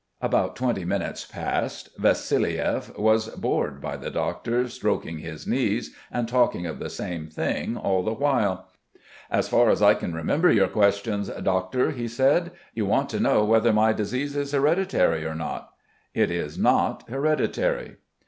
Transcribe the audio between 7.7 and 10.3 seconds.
all the while. "As far as I can